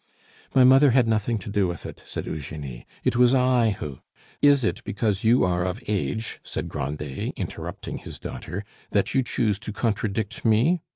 [0.55, 3.99] "My mother had nothing to do with it," said Eugenie; "it was I who"
[4.51, 9.59] "Is it because you are of age," said Grandet, interrupting his daughter, "that you choose
[9.59, 10.81] to contradict me?